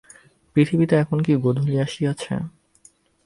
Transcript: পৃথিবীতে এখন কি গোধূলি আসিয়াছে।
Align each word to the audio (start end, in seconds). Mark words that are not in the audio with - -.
পৃথিবীতে 0.55 0.95
এখন 0.95 1.17
কি 1.21 1.33
গোধূলি 1.35 1.75
আসিয়াছে। 1.79 2.33